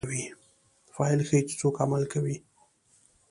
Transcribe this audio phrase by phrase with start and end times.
[0.95, 2.35] فاعل ښيي، چي څوک عمل کوي.